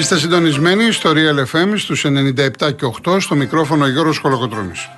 Είστε 0.00 0.18
συντονισμένοι 0.18 0.92
στο 0.92 1.12
Real 1.14 1.44
FM 1.52 1.72
στους 1.76 2.04
97 2.04 2.74
και 2.76 2.86
8 3.04 3.20
στο 3.20 3.34
μικρόφωνο 3.34 3.86
Γιώργος 3.86 4.18
Χολοκοτρώνης. 4.18 4.88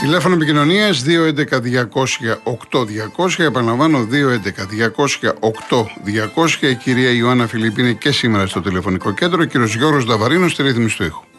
Τηλέφωνο 0.00 0.34
επικοινωνίας 0.34 1.02
211-200-8200. 1.02 3.44
Επαναλαμβάνω 3.44 4.06
211-200-8200. 4.10 6.70
Η 6.70 6.74
κυρία 6.74 7.10
Ιωάννα 7.10 7.46
Φιλίππ 7.46 7.78
είναι 7.78 7.92
και 7.92 8.12
σήμερα 8.12 8.46
στο 8.46 8.60
τηλεφωνικό 8.60 9.12
κέντρο. 9.12 9.42
Ο 9.42 9.44
κύριος 9.44 9.74
Γιώργος 9.74 10.04
Νταβαρίνος 10.04 10.52
στη 10.52 10.62
ρύθμιση 10.62 10.96
του 10.96 11.04
ήχου. 11.04 11.29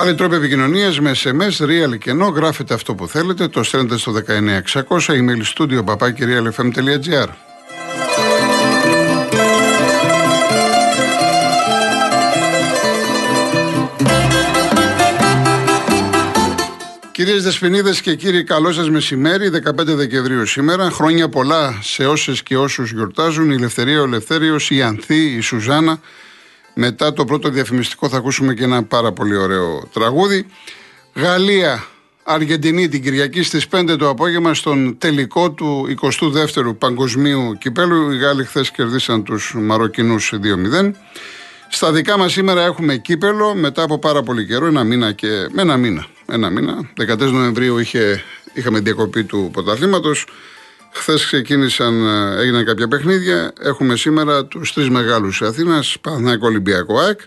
Άλλοι 0.00 0.14
τρόποι 0.14 0.34
επικοινωνίας 0.34 1.00
με 1.00 1.12
SMS, 1.14 1.64
real 1.64 1.98
και 1.98 2.10
ενώ 2.10 2.26
γράφετε 2.26 2.74
αυτό 2.74 2.94
που 2.94 3.08
θέλετε, 3.08 3.48
το 3.48 3.62
στέλνετε 3.62 3.96
στο 3.98 4.12
19600 4.12 4.82
email 4.98 5.42
studio 5.54 5.84
papakirialfm.gr. 5.84 7.28
Κυρίες 17.12 17.42
Δεσποινίδες 17.42 18.00
και 18.00 18.14
κύριοι, 18.14 18.44
καλό 18.44 18.72
σας 18.72 18.90
μεσημέρι, 18.90 19.48
15 19.48 19.94
Δεκεμβρίου 19.94 20.46
σήμερα. 20.46 20.90
Χρόνια 20.90 21.28
πολλά 21.28 21.78
σε 21.82 22.06
όσες 22.06 22.42
και 22.42 22.56
όσους 22.56 22.92
γιορτάζουν. 22.92 23.50
Η 23.50 23.54
Ελευθερία, 23.54 24.00
ο 24.00 24.04
Ελευθέριος, 24.04 24.70
η 24.70 24.82
Ανθή, 24.82 25.34
η 25.36 25.40
Σουζάνα. 25.40 26.00
Μετά 26.80 27.12
το 27.12 27.24
πρώτο 27.24 27.48
διαφημιστικό 27.48 28.08
θα 28.08 28.16
ακούσουμε 28.16 28.54
και 28.54 28.64
ένα 28.64 28.82
πάρα 28.82 29.12
πολύ 29.12 29.36
ωραίο 29.36 29.88
τραγούδι. 29.92 30.46
Γαλλία, 31.14 31.86
Αργεντινή 32.22 32.88
την 32.88 33.02
Κυριακή 33.02 33.42
στις 33.42 33.66
5 33.68 33.96
το 33.98 34.08
απόγευμα 34.08 34.54
στον 34.54 34.98
τελικό 34.98 35.50
του 35.50 35.96
22ου 36.02 36.78
Παγκοσμίου 36.78 37.58
Κυπέλου. 37.58 38.10
Οι 38.10 38.18
Γάλλοι 38.18 38.44
χθες 38.44 38.70
κερδίσαν 38.70 39.22
τους 39.22 39.54
Μαροκινούς 39.58 40.32
2-0. 40.82 40.90
Στα 41.68 41.92
δικά 41.92 42.18
μας 42.18 42.32
σήμερα 42.32 42.64
έχουμε 42.64 42.96
κύπελο 42.96 43.54
μετά 43.54 43.82
από 43.82 43.98
πάρα 43.98 44.22
πολύ 44.22 44.46
καιρό, 44.46 44.66
ένα 44.66 44.84
μήνα 44.84 45.12
και 45.12 45.28
με 45.52 45.62
ένα 45.62 45.76
μήνα 45.76 46.06
ένα 46.32 46.50
μήνα. 46.50 46.90
13 47.00 47.18
Νοεμβρίου 47.18 47.78
είχε, 47.78 48.22
είχαμε 48.52 48.80
διακοπή 48.80 49.24
του 49.24 49.50
πρωταθλήματος. 49.52 50.26
Χθες 50.92 51.26
ξεκίνησαν, 51.26 52.06
ε, 52.06 52.40
έγιναν 52.40 52.64
κάποια 52.64 52.88
παιχνίδια. 52.88 53.52
Έχουμε 53.60 53.96
σήμερα 53.96 54.44
τους 54.44 54.72
τρεις 54.72 54.88
μεγάλους 54.90 55.38
τη 55.38 55.44
Αθήνας, 55.46 55.96
Παναθηναϊκό 56.00 56.46
Ολυμπιακό 56.46 56.98
ΑΕΚ. 56.98 57.20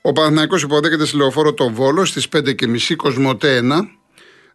Ο 0.00 0.12
Παναθηναϊκός 0.12 0.62
υποδέχεται 0.62 1.04
στη 1.06 1.16
λεωφόρο 1.16 1.52
τον 1.54 1.74
Βόλο 1.74 2.04
στις 2.04 2.28
5.30 2.28 2.96
Κοσμοτέ 2.96 3.56
1. 3.56 3.88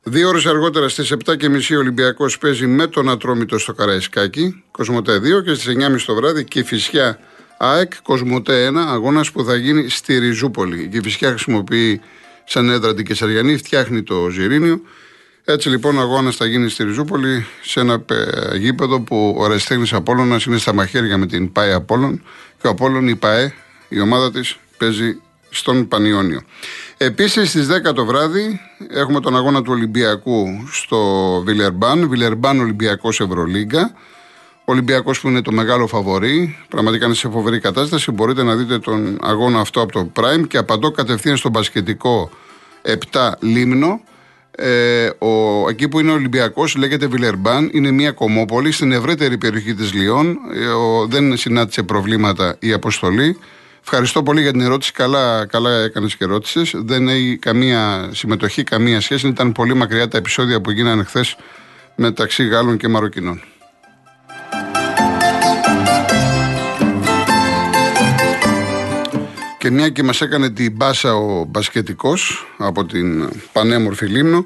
Δύο 0.03 0.27
ώρες 0.27 0.45
αργότερα 0.45 0.89
στις 0.89 1.11
7.30 1.11 1.75
ο 1.75 1.79
Ολυμπιακός 1.79 2.37
παίζει 2.37 2.67
με 2.67 2.87
τον 2.87 3.09
Ατρόμητο 3.09 3.57
στο 3.57 3.73
Καραϊσκάκι, 3.73 4.63
Κοσμοτέ 4.71 5.19
2 5.19 5.43
και 5.43 5.53
στις 5.53 5.75
9.30 5.75 6.05
το 6.05 6.15
βράδυ 6.15 6.43
και 6.43 6.59
η 6.59 6.63
Φυσιά 6.63 7.19
ΑΕΚ, 7.57 7.91
Κοσμοτέ 8.03 8.67
1, 8.67 8.75
αγώνας 8.75 9.31
που 9.31 9.43
θα 9.43 9.55
γίνει 9.55 9.89
στη 9.89 10.17
Ριζούπολη. 10.17 10.89
Η 10.93 11.01
Φυσιά 11.01 11.29
χρησιμοποιεί 11.29 12.01
σαν 12.45 12.69
έδρα 12.69 12.93
την 12.93 13.05
Κεσαριανή, 13.05 13.57
φτιάχνει 13.57 14.03
το 14.03 14.29
Ζηρίνιο. 14.29 14.81
Έτσι 15.49 15.69
λοιπόν 15.69 15.97
ο 15.97 16.01
αγώνας 16.01 16.35
θα 16.35 16.45
γίνει 16.45 16.69
στη 16.69 16.83
Ριζούπολη 16.83 17.45
σε 17.61 17.79
ένα 17.79 18.05
γήπεδο 18.57 19.01
που 19.01 19.35
ο 19.37 19.43
Αριστέχνης 19.43 19.93
Απόλωνα 19.93 20.39
είναι 20.47 20.57
στα 20.57 20.73
μαχαίρια 20.73 21.17
με 21.17 21.25
την 21.25 21.51
ΠΑΕ 21.51 21.73
Απόλων 21.73 22.23
και 22.61 22.67
ο 22.67 22.69
Απόλων 22.69 23.07
η 23.07 23.15
ΠΑΕ, 23.15 23.53
η 23.87 23.99
ομάδα 23.99 24.31
της, 24.31 24.57
παίζει 24.77 25.21
στον 25.49 25.87
Πανιόνιο. 25.87 26.41
Επίσης 26.97 27.49
στις 27.49 27.67
10 27.67 27.93
το 27.93 28.05
βράδυ 28.05 28.59
έχουμε 28.89 29.19
τον 29.19 29.35
αγώνα 29.35 29.61
του 29.61 29.71
Ολυμπιακού 29.71 30.67
στο 30.71 30.97
Βιλερμπάν, 31.45 32.09
Βιλερμπάν 32.09 32.59
Ολυμπιακός 32.59 33.19
Ευρωλίγκα. 33.19 33.93
Ο 34.59 34.71
Ολυμπιακός 34.71 35.19
που 35.19 35.27
είναι 35.27 35.41
το 35.41 35.51
μεγάλο 35.51 35.87
φαβορή, 35.87 36.57
πραγματικά 36.69 37.05
είναι 37.05 37.15
σε 37.15 37.29
φοβερή 37.29 37.59
κατάσταση. 37.59 38.11
Μπορείτε 38.11 38.43
να 38.43 38.55
δείτε 38.55 38.79
τον 38.79 39.17
αγώνα 39.21 39.59
αυτό 39.59 39.81
από 39.81 39.91
το 39.91 40.11
Prime 40.15 40.47
και 40.47 40.57
απαντώ 40.57 40.91
κατευθείαν 40.91 41.37
στον 41.37 41.51
μπασκετικό 41.51 42.29
7 42.81 43.31
Λίμνο. 43.39 44.01
Ε, 44.51 45.09
ο, 45.17 45.65
εκεί 45.69 45.87
που 45.87 45.99
είναι 45.99 46.11
ο 46.11 46.13
Ολυμπιακός 46.13 46.75
λέγεται 46.75 47.07
Βιλερμπάν, 47.07 47.69
είναι 47.73 47.91
μια 47.91 48.11
κομμόπολη 48.11 48.71
στην 48.71 48.91
ευρύτερη 48.91 49.37
περιοχή 49.37 49.73
της 49.73 49.93
Λιών. 49.93 50.27
Ε, 50.29 50.65
δεν 51.07 51.37
συνάντησε 51.37 51.83
προβλήματα 51.83 52.55
η 52.59 52.73
αποστολή. 52.73 53.37
Ευχαριστώ 53.81 54.23
πολύ 54.23 54.41
για 54.41 54.51
την 54.51 54.61
ερώτηση. 54.61 54.91
Καλά, 54.91 55.45
καλά 55.45 55.83
έκανες 55.83 56.15
και 56.15 56.23
ερώτησε. 56.23 56.61
Δεν 56.73 57.07
έχει 57.07 57.37
καμία 57.37 58.09
συμμετοχή, 58.11 58.63
καμία 58.63 59.01
σχέση. 59.01 59.27
Ήταν 59.27 59.51
πολύ 59.51 59.73
μακριά 59.73 60.07
τα 60.07 60.17
επεισόδια 60.17 60.61
που 60.61 60.71
γίνανε 60.71 61.03
χθες 61.03 61.37
μεταξύ 61.95 62.47
Γάλλων 62.47 62.77
και 62.77 62.87
Μαροκινών. 62.87 63.41
Και 69.67 69.73
μια 69.73 69.89
και 69.89 70.03
μας 70.03 70.21
έκανε 70.21 70.49
την 70.49 70.71
μπάσα 70.71 71.15
ο 71.15 71.43
μπασκετικός 71.43 72.47
από 72.57 72.85
την 72.85 73.29
πανέμορφη 73.51 74.05
Λίμνο, 74.05 74.45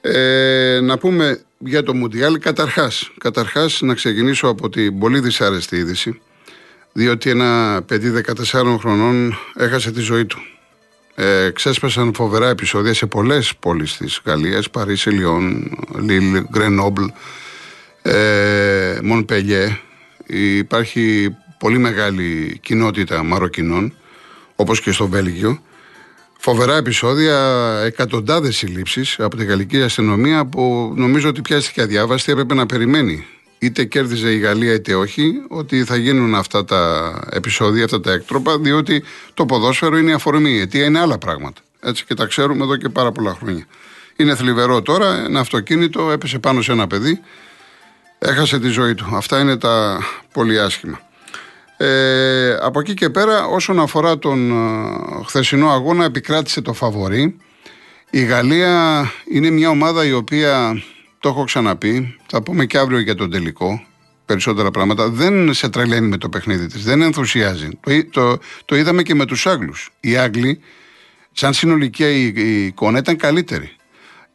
ε, 0.00 0.78
να 0.82 0.98
πούμε 0.98 1.42
για 1.58 1.82
το 1.82 1.94
Μουντιάλ 1.94 2.38
καταρχάς. 2.38 3.10
Καταρχάς 3.18 3.80
να 3.80 3.94
ξεκινήσω 3.94 4.48
από 4.48 4.68
την 4.68 4.98
πολύ 4.98 5.20
δυσάρεστη 5.20 5.76
είδηση, 5.76 6.20
διότι 6.92 7.30
ένα 7.30 7.82
παιδί 7.86 8.10
14 8.10 8.78
χρονών 8.78 9.38
έχασε 9.54 9.90
τη 9.90 10.00
ζωή 10.00 10.24
του. 10.24 10.38
Ε, 11.14 11.50
ξέσπασαν 11.50 12.14
φοβερά 12.14 12.48
επεισόδια 12.48 12.94
σε 12.94 13.06
πολλές 13.06 13.56
πόλεις 13.56 13.96
της 13.96 14.20
Γαλλίας, 14.24 14.70
Παρίσι, 14.70 15.10
Λιόν, 15.10 15.76
Λίλ, 16.00 16.44
Γκρενόμπλ, 16.50 17.04
ε, 18.02 18.98
Μονπελιέ. 19.02 19.78
Υπάρχει 20.26 21.36
πολύ 21.58 21.78
μεγάλη 21.78 22.58
κοινότητα 22.62 23.22
Μαροκινών 23.22 23.94
όπως 24.56 24.80
και 24.80 24.92
στο 24.92 25.08
Βέλγιο. 25.08 25.62
Φοβερά 26.38 26.76
επεισόδια, 26.76 27.38
εκατοντάδες 27.84 28.56
συλλήψεις 28.56 29.16
από 29.18 29.36
την 29.36 29.46
γαλλική 29.46 29.82
αστυνομία 29.82 30.46
που 30.46 30.92
νομίζω 30.96 31.28
ότι 31.28 31.40
πιάστηκε 31.40 31.82
αδιάβαστη, 31.82 32.32
έπρεπε 32.32 32.54
να 32.54 32.66
περιμένει. 32.66 33.26
Είτε 33.58 33.84
κέρδιζε 33.84 34.32
η 34.32 34.38
Γαλλία 34.38 34.72
είτε 34.72 34.94
όχι, 34.94 35.32
ότι 35.48 35.84
θα 35.84 35.96
γίνουν 35.96 36.34
αυτά 36.34 36.64
τα 36.64 37.12
επεισόδια, 37.30 37.84
αυτά 37.84 38.00
τα 38.00 38.12
έκτροπα, 38.12 38.58
διότι 38.58 39.04
το 39.34 39.46
ποδόσφαιρο 39.46 39.96
είναι 39.96 40.10
η 40.10 40.14
αφορμή. 40.14 40.50
Η 40.50 40.60
αιτία 40.60 40.84
είναι 40.84 40.98
άλλα 40.98 41.18
πράγματα. 41.18 41.60
Έτσι 41.80 42.04
και 42.04 42.14
τα 42.14 42.26
ξέρουμε 42.26 42.64
εδώ 42.64 42.76
και 42.76 42.88
πάρα 42.88 43.12
πολλά 43.12 43.34
χρόνια. 43.34 43.66
Είναι 44.16 44.34
θλιβερό 44.34 44.82
τώρα, 44.82 45.24
ένα 45.24 45.40
αυτοκίνητο 45.40 46.10
έπεσε 46.10 46.38
πάνω 46.38 46.62
σε 46.62 46.72
ένα 46.72 46.86
παιδί, 46.86 47.20
έχασε 48.18 48.58
τη 48.58 48.68
ζωή 48.68 48.94
του. 48.94 49.08
Αυτά 49.12 49.40
είναι 49.40 49.56
τα 49.56 49.98
πολύ 50.32 50.60
άσχημα. 50.60 51.00
Ε, 51.76 52.56
από 52.60 52.80
εκεί 52.80 52.94
και 52.94 53.10
πέρα, 53.10 53.46
όσον 53.46 53.80
αφορά 53.80 54.18
τον 54.18 54.50
ε, 54.50 55.24
χθεσινό 55.24 55.70
αγώνα, 55.70 56.04
επικράτησε 56.04 56.60
το 56.60 56.72
φαβορή. 56.72 57.36
Η 58.10 58.24
Γαλλία 58.24 59.04
είναι 59.30 59.50
μια 59.50 59.68
ομάδα 59.68 60.06
η 60.06 60.12
οποία, 60.12 60.82
το 61.18 61.28
έχω 61.28 61.44
ξαναπεί, 61.44 62.16
θα 62.26 62.42
πούμε 62.42 62.66
και 62.66 62.78
αύριο 62.78 62.98
για 62.98 63.14
τον 63.14 63.30
τελικό, 63.30 63.86
περισσότερα 64.26 64.70
πράγματα, 64.70 65.08
δεν 65.08 65.54
σε 65.54 65.68
τρελαίνει 65.68 66.08
με 66.08 66.16
το 66.16 66.28
παιχνίδι 66.28 66.66
της, 66.66 66.84
δεν 66.84 67.02
ενθουσιάζει. 67.02 67.68
Το, 67.80 68.04
το, 68.10 68.38
το 68.64 68.76
είδαμε 68.76 69.02
και 69.02 69.14
με 69.14 69.24
τους 69.24 69.46
Άγγλους. 69.46 69.90
Οι 70.00 70.16
Άγγλοι, 70.16 70.60
σαν 71.32 71.52
συνολική 71.52 72.04
η, 72.04 72.32
η 72.36 72.64
εικόνα, 72.66 72.98
ήταν 72.98 73.16
καλύτερη. 73.16 73.70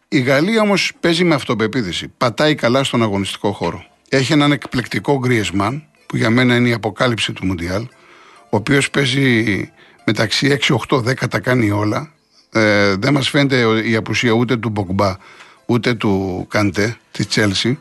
Η 0.07 0.19
Γαλλία 0.19 0.61
όμως 0.61 0.93
παίζει 0.99 1.23
με 1.23 1.35
αυτοπεποίθηση. 1.35 2.07
Πατάει 2.17 2.55
καλά 2.55 2.83
στον 2.83 3.03
αγωνιστικό 3.03 3.51
χώρο. 3.51 3.83
Έχει 4.09 4.33
έναν 4.33 4.51
εκπληκτικό 4.51 5.17
Γκριεσμάν, 5.19 5.88
που 6.09 6.17
για 6.17 6.29
μένα 6.29 6.55
είναι 6.55 6.69
η 6.69 6.73
αποκάλυψη 6.73 7.33
του 7.33 7.45
Μουντιάλ, 7.45 7.81
ο 8.43 8.57
οποίος 8.57 8.89
παίζει 8.89 9.71
μεταξύ 10.03 10.57
6, 10.67 10.75
8, 10.89 10.97
10 10.97 11.13
τα 11.29 11.39
κάνει 11.39 11.71
όλα. 11.71 12.11
Ε, 12.51 12.95
δεν 12.95 13.13
μας 13.13 13.29
φαίνεται 13.29 13.81
η 13.89 13.95
απουσία 13.95 14.31
ούτε 14.31 14.57
του 14.57 14.69
Μποκμπά 14.69 15.15
ούτε 15.65 15.93
του 15.93 16.45
Καντέ, 16.49 16.97
της 17.11 17.27
Τσέλσι. 17.27 17.79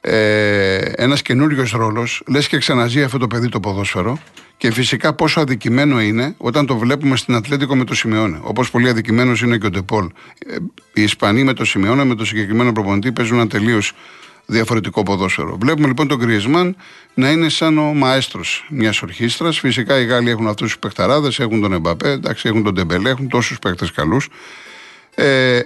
Ε, 0.00 0.76
ένας 0.76 1.22
καινούριος 1.22 1.70
ρόλος, 1.70 2.22
λες 2.26 2.48
και 2.48 2.58
ξαναζεί 2.58 3.02
αυτό 3.02 3.18
το 3.18 3.26
παιδί 3.26 3.48
το 3.48 3.60
ποδόσφαιρο 3.60 4.18
και 4.56 4.72
φυσικά 4.72 5.12
πόσο 5.12 5.40
αδικημένο 5.40 6.00
είναι 6.00 6.34
όταν 6.38 6.66
το 6.66 6.76
βλέπουμε 6.76 7.16
στην 7.16 7.34
Ατλέτικο 7.34 7.76
με 7.76 7.84
το 7.84 7.94
Σιμεώνε. 7.94 8.38
Όπως 8.42 8.70
πολύ 8.70 8.88
αδικημένος 8.88 9.40
είναι 9.40 9.58
και 9.58 9.66
ο 9.66 9.70
Ντεπόλ. 9.70 10.10
Ε, 10.46 10.56
οι 10.92 11.02
Ισπανοί 11.02 11.44
με 11.44 11.52
το 11.52 11.64
Σιμεώνε, 11.64 12.04
με 12.04 12.14
το 12.14 12.24
συγκεκριμένο 12.24 12.72
προπονητή, 12.72 13.12
παίζουν 13.12 13.38
ένα 13.38 13.48
τελείως 13.48 13.92
διαφορετικό 14.50 15.02
ποδόσφαιρο. 15.02 15.56
Βλέπουμε 15.60 15.86
λοιπόν 15.86 16.08
τον 16.08 16.18
Γκριεσμάν 16.18 16.76
να 17.14 17.30
είναι 17.30 17.48
σαν 17.48 17.78
ο 17.78 17.94
μαέστρος 17.94 18.66
μιας 18.68 19.02
ορχήστρας. 19.02 19.58
Φυσικά 19.58 19.98
οι 19.98 20.04
Γάλλοι 20.04 20.30
έχουν 20.30 20.48
αυτούς 20.48 20.66
τους 20.66 20.78
παιχταράδες, 20.78 21.38
έχουν 21.38 21.60
τον 21.60 21.72
Εμπαπέ, 21.72 22.10
εντάξει, 22.10 22.48
έχουν 22.48 22.62
τον 22.62 22.74
Ντεμπελέ, 22.74 23.10
έχουν 23.10 23.28
τόσους 23.28 23.58
παίχτες 23.58 23.92
καλούς. 23.92 24.28
Ε, 25.14 25.60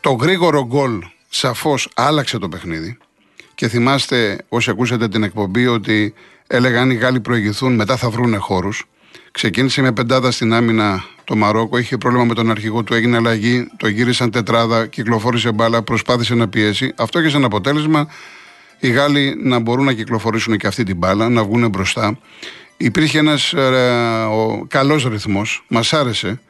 το 0.00 0.10
γρήγορο 0.12 0.66
γκολ 0.66 1.02
σαφώς 1.28 1.88
άλλαξε 1.94 2.38
το 2.38 2.48
παιχνίδι. 2.48 2.98
Και 3.54 3.68
θυμάστε, 3.68 4.38
όσοι 4.48 4.70
ακούσατε 4.70 5.08
την 5.08 5.22
εκπομπή, 5.22 5.66
ότι 5.66 6.14
έλεγαν 6.46 6.90
οι 6.90 6.94
Γάλλοι 6.94 7.20
προηγηθούν, 7.20 7.74
μετά 7.74 7.96
θα 7.96 8.10
βρουν 8.10 8.40
χώρους. 8.40 8.88
Ξεκίνησε 9.30 9.82
με 9.82 9.92
πεντάδα 9.92 10.30
στην 10.30 10.52
άμυνα 10.52 11.04
το 11.28 11.36
Μαρόκο. 11.36 11.78
Είχε 11.78 11.96
πρόβλημα 11.96 12.24
με 12.24 12.34
τον 12.34 12.50
αρχηγό 12.50 12.82
του, 12.82 12.94
έγινε 12.94 13.16
αλλαγή, 13.16 13.66
το 13.76 13.88
γύρισαν 13.88 14.30
τετράδα, 14.30 14.86
κυκλοφόρησε 14.86 15.52
μπάλα, 15.52 15.82
προσπάθησε 15.82 16.34
να 16.34 16.48
πιέσει. 16.48 16.92
Αυτό 16.96 17.20
είχε 17.20 17.28
σαν 17.28 17.44
αποτέλεσμα 17.44 18.08
οι 18.78 18.88
Γάλλοι 18.88 19.34
να 19.42 19.58
μπορούν 19.58 19.84
να 19.84 19.92
κυκλοφορήσουν 19.92 20.56
και 20.56 20.66
αυτή 20.66 20.82
την 20.82 20.96
μπάλα, 20.96 21.28
να 21.28 21.44
βγουν 21.44 21.68
μπροστά. 21.68 22.18
Υπήρχε 22.76 23.18
ένας 23.18 23.52
ε, 23.52 24.26
καλός 24.68 25.04
ρυθμός, 25.04 25.64
μας 25.68 25.92
άρεσε. 25.92 26.40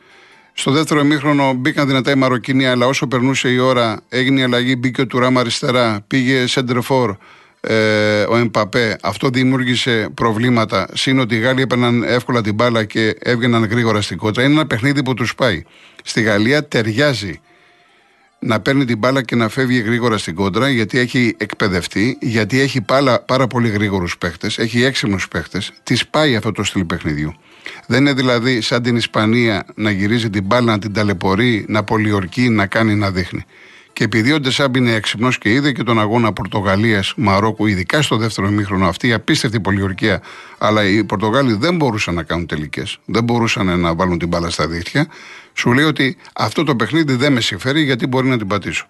Στο 0.52 0.70
δεύτερο 0.70 1.00
ημίχρονο 1.00 1.52
μπήκαν 1.52 1.86
δυνατά 1.86 2.10
οι 2.10 2.14
Μαροκινοί, 2.14 2.66
αλλά 2.66 2.86
όσο 2.86 3.06
περνούσε 3.06 3.48
η 3.48 3.58
ώρα 3.58 4.00
έγινε 4.08 4.40
η 4.40 4.42
αλλαγή, 4.42 4.76
μπήκε 4.78 5.00
ο 5.00 5.06
Τουράμ 5.06 5.38
αριστερά, 5.38 6.04
πήγε 6.06 6.46
σεντρεφόρ 6.46 7.16
ε, 7.60 8.22
ο 8.22 8.36
Εμπαπέ. 8.36 8.96
Αυτό 9.02 9.28
δημιούργησε 9.28 10.08
προβλήματα. 10.14 10.88
Συν 10.94 11.18
ότι 11.18 11.34
οι 11.34 11.38
Γάλλοι 11.38 11.62
έπαιρναν 11.62 12.02
εύκολα 12.02 12.40
την 12.42 12.54
μπάλα 12.54 12.84
και 12.84 13.16
έβγαιναν 13.18 13.64
γρήγορα 13.64 14.00
στην 14.00 14.16
κότρα. 14.16 14.42
Είναι 14.42 14.52
ένα 14.52 14.66
παιχνίδι 14.66 15.02
που 15.02 15.14
τους 15.14 15.34
πάει. 15.34 15.62
Στη 16.04 16.22
Γαλλία 16.22 16.68
ταιριάζει 16.68 17.40
να 18.38 18.60
παίρνει 18.60 18.84
την 18.84 18.98
μπάλα 18.98 19.22
και 19.22 19.36
να 19.36 19.48
φεύγει 19.48 19.80
γρήγορα 19.80 20.18
στην 20.18 20.34
κόντρα, 20.34 20.68
γιατί 20.68 20.98
έχει 20.98 21.34
εκπαιδευτεί, 21.38 22.18
γιατί 22.20 22.60
έχει 22.60 22.80
πάρα, 22.80 23.20
πάρα 23.20 23.46
πολύ 23.46 23.68
γρήγορους 23.68 24.18
παίχτες, 24.18 24.58
έχει 24.58 24.82
έξυπνους 24.82 25.28
παίχτες. 25.28 25.72
Της 25.82 26.06
πάει 26.06 26.36
αυτό 26.36 26.52
το 26.52 26.64
στυλ 26.64 26.84
παιχνιδιού. 26.84 27.34
Δεν 27.86 28.00
είναι 28.00 28.12
δηλαδή 28.12 28.60
σαν 28.60 28.82
την 28.82 28.96
Ισπανία 28.96 29.66
να 29.74 29.90
γυρίζει 29.90 30.30
την 30.30 30.44
μπάλα, 30.44 30.72
να 30.72 30.78
την 30.78 30.92
ταλαιπωρεί, 30.92 31.64
να 31.68 31.84
πολιορκεί, 31.84 32.48
να 32.48 32.66
κάνει, 32.66 32.94
να 32.94 33.10
δείχνει. 33.10 33.44
Και 33.98 34.04
επειδή 34.04 34.32
ο 34.32 34.40
Ντεσάμπ 34.40 34.76
είναι 34.76 34.92
έξυπνος 34.92 35.38
και 35.38 35.52
είδε 35.52 35.72
και 35.72 35.82
τον 35.82 36.00
αγώνα 36.00 36.32
Πορτογαλία-Μαρόκου, 36.32 37.66
ειδικά 37.66 38.02
στο 38.02 38.16
δεύτερο 38.16 38.46
ημίχρονο, 38.46 38.88
αυτή 38.88 39.08
η 39.08 39.12
απίστευτη 39.12 39.60
πολιορκία, 39.60 40.22
αλλά 40.58 40.84
οι 40.84 41.04
Πορτογάλοι 41.04 41.52
δεν 41.52 41.76
μπορούσαν 41.76 42.14
να 42.14 42.22
κάνουν 42.22 42.46
τελικές, 42.46 42.98
δεν 43.04 43.24
μπορούσαν 43.24 43.80
να 43.80 43.94
βάλουν 43.94 44.18
την 44.18 44.28
μπάλα 44.28 44.50
στα 44.50 44.68
δίχτυα, 44.68 45.06
σου 45.52 45.72
λέει 45.72 45.84
ότι 45.84 46.16
αυτό 46.34 46.64
το 46.64 46.76
παιχνίδι 46.76 47.14
δεν 47.14 47.32
με 47.32 47.40
συμφέρει 47.40 47.82
γιατί 47.82 48.06
μπορεί 48.06 48.28
να 48.28 48.38
την 48.38 48.46
πατήσω. 48.46 48.86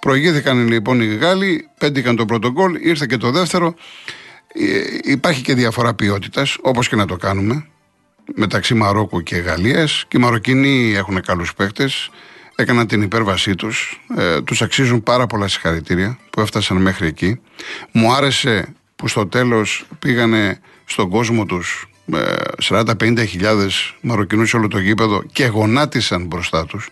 Προηγήθηκαν 0.00 0.68
λοιπόν 0.68 1.00
οι 1.00 1.06
Γάλλοι, 1.06 1.68
πέντηκαν 1.78 2.16
το 2.16 2.24
πρώτο 2.24 2.50
γκολ, 2.50 2.78
ήρθε 2.80 3.06
και 3.06 3.16
το 3.16 3.30
δεύτερο. 3.30 3.74
Ε, 4.54 5.10
υπάρχει 5.10 5.42
και 5.42 5.54
διαφορά 5.54 5.94
ποιότητας, 5.94 6.56
όπως 6.60 6.88
και 6.88 6.96
να 6.96 7.06
το 7.06 7.16
κάνουμε, 7.16 7.66
μεταξύ 8.34 8.74
Μαρόκου 8.74 9.22
και 9.22 9.36
Γαλλίας. 9.36 10.04
Και 10.08 10.16
οι 10.16 10.20
Μαροκινοί 10.20 10.92
έχουν 10.94 11.20
καλούς 11.20 11.54
παίχτε 11.54 11.88
έκαναν 12.56 12.86
την 12.86 13.02
υπέρβασή 13.02 13.54
τους. 13.54 14.00
Ε, 14.16 14.42
τους 14.42 14.62
αξίζουν 14.62 15.02
πάρα 15.02 15.26
πολλά 15.26 15.48
συγχαρητήρια 15.48 16.18
που 16.30 16.40
έφτασαν 16.40 16.76
μέχρι 16.76 17.06
εκεί. 17.06 17.40
Μου 17.92 18.12
άρεσε 18.12 18.74
που 18.96 19.08
στο 19.08 19.26
τέλος 19.26 19.86
πήγανε 19.98 20.60
στον 20.84 21.10
κόσμο 21.10 21.44
τους 21.44 21.88
40-50 22.62 23.24
χιλιάδες 23.26 23.94
Μαροκινούς 24.00 24.48
σε 24.48 24.56
όλο 24.56 24.68
το 24.68 24.78
γήπεδο 24.78 25.22
και 25.32 25.46
γονάτισαν 25.46 26.26
μπροστά 26.26 26.66
τους 26.66 26.90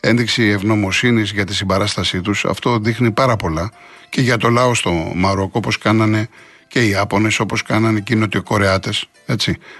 ένδειξη 0.00 0.42
ευγνωμοσύνης 0.42 1.30
για 1.30 1.44
τη 1.44 1.54
συμπαράστασή 1.54 2.20
τους. 2.20 2.44
Αυτό 2.44 2.78
δείχνει 2.78 3.10
πάρα 3.10 3.36
πολλά 3.36 3.72
και 4.08 4.20
για 4.20 4.36
το 4.36 4.48
λαό 4.48 4.74
στο 4.74 5.12
Μαρόκο, 5.14 5.50
όπως 5.52 5.78
κάνανε 5.78 6.28
και 6.68 6.86
οι 6.86 6.94
Άπωνε, 6.94 7.28
όπως 7.38 7.62
κάνανε 7.62 8.00
και 8.00 8.14
οι 8.14 8.16
Νοτιοκορεάτες. 8.16 9.08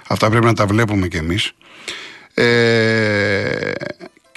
Αυτά 0.07 0.29
πρέπει 0.29 0.45
να 0.45 0.53
τα 0.53 0.65
βλέπουμε 0.65 1.07
κι 1.07 1.17
εμείς. 1.17 1.51
Ε, 2.33 3.71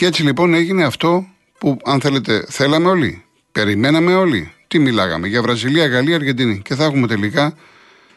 και 0.00 0.06
έτσι 0.06 0.22
λοιπόν 0.22 0.54
έγινε 0.54 0.84
αυτό 0.84 1.26
που, 1.58 1.78
αν 1.84 2.00
θέλετε, 2.00 2.44
θέλαμε 2.48 2.88
όλοι. 2.88 3.24
Περιμέναμε 3.52 4.14
όλοι. 4.14 4.52
Τι 4.68 4.78
μιλάγαμε, 4.78 5.28
για 5.28 5.42
Βραζιλία, 5.42 5.86
Γαλλία, 5.86 6.14
Αργεντινή. 6.14 6.60
Και 6.64 6.74
θα 6.74 6.84
έχουμε 6.84 7.06
τελικά 7.06 7.54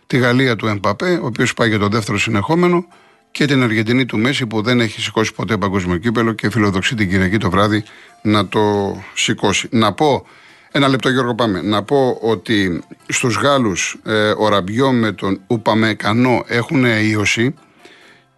τη 0.08 0.18
Γαλλία 0.18 0.56
του 0.56 0.68
Εμπαπέ, 0.68 1.20
ο 1.22 1.26
οποίος 1.26 1.54
πάει 1.54 1.70
για 1.70 1.80
το 1.80 1.88
δεύτερο 1.88 2.18
συνεχόμενο, 2.18 2.86
και 3.32 3.46
την 3.46 3.64
Αργεντινή 3.64 4.06
του 4.06 4.18
Μέση 4.18 4.46
που 4.46 4.62
δεν 4.62 4.80
έχει 4.80 5.02
σηκώσει 5.02 5.34
ποτέ 5.34 5.58
παγκόσμιο 5.58 5.98
κύπελο 5.98 6.34
και 6.34 6.50
φιλοδοξεί 6.50 6.96
την 6.96 7.10
Κυριακή 7.10 7.38
το 7.38 7.50
βράδυ 7.50 7.84
να 8.22 8.48
το 8.48 8.96
σηκώσει. 9.14 9.68
Να 9.72 9.94
πω, 9.94 10.26
ένα 10.72 10.88
λεπτό 10.88 11.10
Γιώργο 11.10 11.36
πάμε, 11.36 11.62
να 11.62 11.84
πω 11.84 12.18
ότι 12.22 12.84
στους 13.08 13.36
Γάλλους 13.36 13.98
ε, 14.06 14.34
ο 14.38 14.48
Ραμπιό 14.48 14.92
με 14.92 15.12
τον 15.12 15.42
Ουπαμεκανό 15.48 16.44
έχουν 16.48 16.86
ίωση 16.86 17.54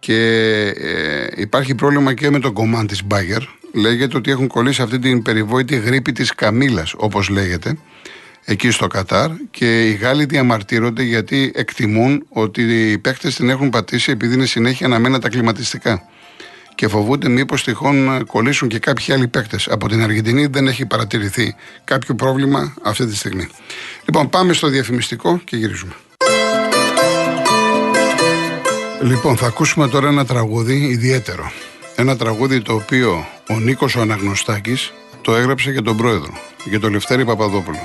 και 0.06 0.22
ε, 0.76 1.26
υπάρχει 1.36 1.74
πρόβλημα 1.74 2.14
και 2.14 2.30
με 2.30 2.38
τον 2.38 2.52
κομμάτι 2.52 2.86
της 2.86 3.04
Μπάγκερ. 3.04 3.42
Λέγεται 3.72 4.16
ότι 4.16 4.30
έχουν 4.30 4.46
κολλήσει 4.46 4.82
αυτή 4.82 4.98
την 4.98 5.22
περιβόητη 5.22 5.76
γρήπη 5.76 6.12
της 6.12 6.34
Καμίλας, 6.34 6.94
όπως 6.96 7.28
λέγεται, 7.28 7.78
εκεί 8.44 8.70
στο 8.70 8.86
Κατάρ 8.86 9.30
και 9.50 9.88
οι 9.88 9.92
Γάλλοι 9.92 10.24
διαμαρτύρονται 10.24 11.02
γιατί 11.02 11.52
εκτιμούν 11.54 12.24
ότι 12.28 12.62
οι 12.62 12.98
παίκτες 12.98 13.34
την 13.34 13.48
έχουν 13.48 13.70
πατήσει 13.70 14.10
επειδή 14.10 14.34
είναι 14.34 14.46
συνέχεια 14.46 14.86
αναμένα 14.86 15.18
τα 15.18 15.28
κλιματιστικά. 15.28 16.02
Και 16.74 16.88
φοβούνται 16.88 17.28
μήπως 17.28 17.64
τυχόν 17.64 18.26
κολλήσουν 18.26 18.68
και 18.68 18.78
κάποιοι 18.78 19.14
άλλοι 19.14 19.28
παίκτες. 19.28 19.68
Από 19.68 19.88
την 19.88 20.02
Αργεντινή 20.02 20.46
δεν 20.46 20.66
έχει 20.66 20.86
παρατηρηθεί 20.86 21.54
κάποιο 21.84 22.14
πρόβλημα 22.14 22.74
αυτή 22.82 23.06
τη 23.06 23.16
στιγμή. 23.16 23.48
Λοιπόν, 24.04 24.28
πάμε 24.28 24.52
στο 24.52 24.68
διαφημιστικό 24.68 25.40
και 25.44 25.56
γυρίζουμε. 25.56 25.92
Λοιπόν, 29.06 29.36
θα 29.36 29.46
ακούσουμε 29.46 29.88
τώρα 29.88 30.08
ένα 30.08 30.26
τραγούδι 30.26 30.74
ιδιαίτερο. 30.74 31.50
Ένα 31.96 32.16
τραγούδι 32.16 32.60
το 32.60 32.74
οποίο 32.74 33.26
ο 33.48 33.58
Νίκος 33.58 33.96
ο 33.96 34.00
Αναγνωστάκης 34.00 34.92
το 35.22 35.34
έγραψε 35.34 35.70
για 35.70 35.82
τον 35.82 35.96
πρόεδρο, 35.96 36.32
για 36.64 36.80
τον 36.80 36.92
Λευτέρη 36.92 37.24
Παπαδόπουλο. 37.24 37.78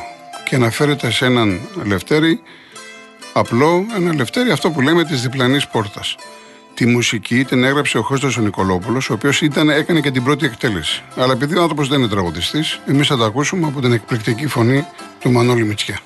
Και 0.46 0.56
αναφέρεται 0.56 1.12
σε 1.12 1.26
έναν 1.26 1.60
Λευτέρη, 1.84 2.42
απλό, 3.34 3.86
ένα 3.96 4.14
Λευτέρη 4.14 4.52
αυτό 4.52 4.70
που 4.70 4.82
λέμε 4.82 5.04
της 5.04 5.22
διπλανής 5.22 5.68
πόρτας. 5.68 6.16
Τη 6.74 6.86
μουσική 6.86 7.46
την 7.46 7.64
έγραψε 7.64 7.98
ο 7.98 8.02
Χώστος 8.02 8.38
ο 8.38 8.42
Νικολόπουλος, 8.42 9.10
ο 9.10 9.14
οποίος 9.14 9.42
ήταν, 9.42 9.70
έκανε 9.70 10.02
και 10.02 10.12
την 10.12 10.24
πρώτη 10.24 10.46
εκτέλεση. 10.46 11.04
Αλλά 11.16 11.34
επειδή 11.34 11.58
ο 11.58 11.62
άνθρωπος 11.62 11.88
δεν 11.88 12.00
είναι 12.00 12.10
τραγουδιστής, 12.10 12.80
εμείς 12.86 13.08
θα 13.08 13.18
το 13.18 13.24
ακούσουμε 13.24 13.68
από 13.68 13.82
την 13.82 13.92
εκπληκτική 13.92 14.48
φωνή 14.48 14.86
του 15.20 15.32
Μανώλη 15.32 15.64
Μητσιά. 15.66 16.00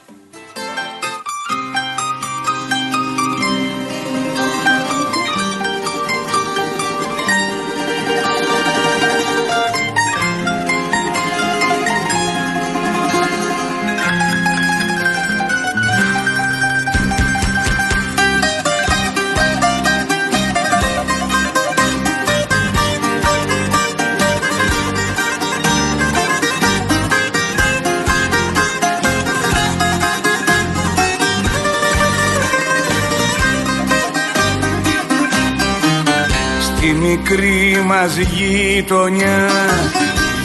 Μικρή 37.27 37.83
μας 37.85 38.17
γειτονιά 38.17 39.49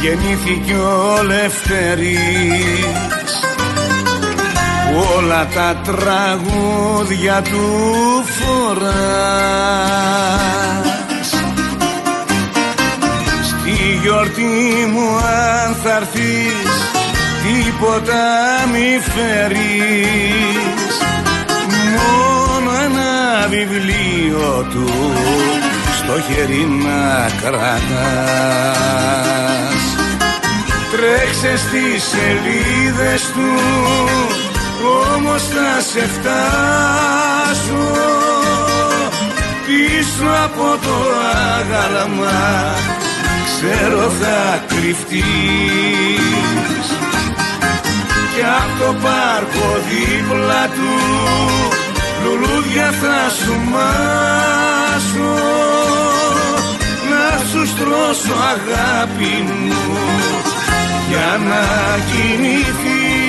γεννήθηκε 0.00 0.74
ο 0.74 1.22
Λευτέρης 1.22 2.84
όλα 5.16 5.46
τα 5.54 5.80
τραγούδια 5.84 7.42
του 7.42 8.24
φοράς. 8.24 8.90
Στη 13.42 13.98
γιορτή 14.02 14.86
μου 14.92 15.16
αν 15.16 15.74
θα 15.82 15.96
έρθεις 15.96 16.70
τίποτα 17.42 18.22
μη 18.72 19.00
φέρεις. 19.14 20.94
Μόνο 21.96 22.70
ένα 22.84 23.46
βιβλίο 23.48 24.66
του 24.70 24.90
στο 26.10 26.20
χέρι 26.20 26.64
να 26.84 27.30
κρατάς. 27.40 27.82
Τρέξε 30.92 31.56
στις 31.56 32.02
σελίδες 32.02 33.22
του 33.32 33.50
όμως 35.16 35.42
θα 35.42 35.80
σε 35.80 36.06
φτάσω. 36.06 37.86
Πίσω 39.66 40.28
από 40.44 40.68
το 40.86 40.96
άγαλμα 41.56 42.40
ξέρω 43.46 44.10
θα 44.20 44.64
κρυφτείς. 44.68 45.26
Και 48.34 48.42
από 48.58 48.72
το 48.84 48.90
πάρκο 49.02 49.68
δίπλα 49.88 50.62
του 50.74 50.92
λουλούδια 52.24 52.88
θα 53.00 53.30
σου 53.30 53.54
μάσω. 53.70 54.20
να 55.42 55.79
σου 57.38 57.66
στρώσω 57.66 58.34
αγάπη 58.54 59.42
μου 59.46 59.74
για 61.08 61.38
να 61.48 61.64
κοιμηθείς 62.10 63.20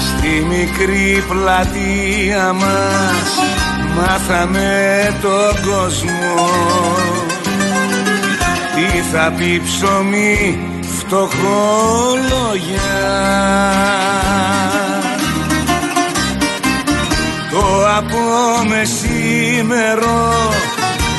Στη 0.00 0.44
μικρή 0.48 1.24
πλατεία 1.28 2.52
μας 2.52 3.65
μάθαμε 3.96 4.70
τον 5.22 5.54
κόσμο. 5.70 6.48
Τι 8.74 8.98
θα 9.12 9.32
πει 9.36 9.62
ψωμί 9.64 10.58
φτωχόλογια. 10.98 11.36
Το 17.50 17.64
από 17.96 18.22
μεσήμερο 18.68 20.54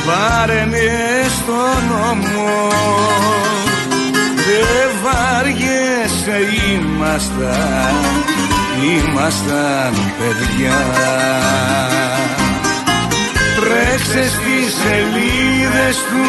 πάρε 0.06 0.66
με 0.70 0.88
στον 1.38 1.80
νόμο. 1.90 2.52
Δεν 4.48 4.90
βάριεσαι 5.04 6.40
ήμασταν, 6.72 7.96
ήμασταν 8.84 9.94
παιδιά 10.18 10.80
Τρέξε 13.68 14.24
στις 14.30 14.74
σελίδες 14.82 15.98
του, 16.10 16.28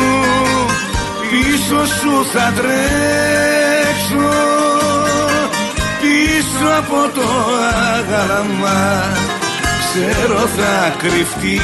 πίσω 1.21 1.80
σου 1.87 2.14
θα 2.33 2.52
τρέξω. 2.57 4.30
Πίσω 6.00 6.68
από 6.78 7.00
το 7.14 7.28
άγαλμα, 7.95 8.80
ξέρω 9.78 10.40
θα 10.57 10.95
κρυφτείς. 10.99 11.59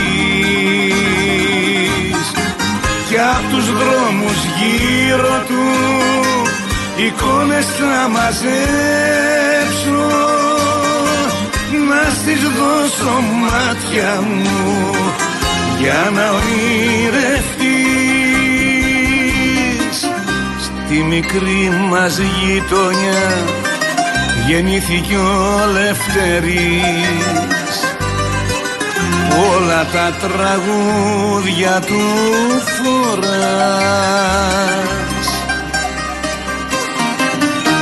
Κι 3.09 3.19
απ' 3.19 3.49
τους 3.53 3.67
δρόμους 3.73 4.39
γύρω 4.57 5.37
του 5.49 5.67
εικόνες 6.97 7.67
θα 7.67 8.09
μαζέψω. 8.09 10.07
Να 11.89 12.03
στις 12.11 12.43
δώσω 12.43 13.15
μάτια 13.41 14.21
μου 14.21 15.24
για 15.85 16.11
να 16.15 16.31
ονειρευτείς 16.31 17.65
στη 20.61 20.97
μικρή 21.03 21.71
μας 21.91 22.19
γειτονιά 22.19 23.45
γεννήθηκε 24.47 25.17
ο 25.17 25.67
Λευτερής. 25.73 27.23
Όλα 29.55 29.87
τα 29.93 30.13
τραγούδια 30.21 31.81
του 31.87 32.03
φοράς. 32.77 33.75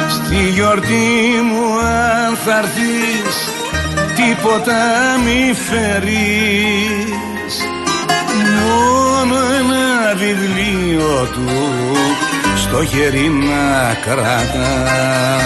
Στη 0.09 0.49
γιορτή 0.55 1.41
μου 1.45 1.79
αν 1.79 2.37
θα 2.45 2.65
τίποτα 4.17 4.81
μη 5.25 5.55
φέρεις 5.69 6.82
βιβλίο 10.23 11.29
του 11.33 11.49
στο 12.57 12.85
χέρι 12.85 13.29
να 13.29 13.95
κρατάς 14.05 15.43